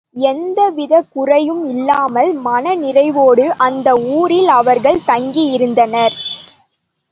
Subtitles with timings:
[0.23, 6.15] எந்த விதக் குறைவும் இல்லாமல் மன நிறைவோடு அந்த ஊரில் அவர்கள் தங்கி இருந்தனர்.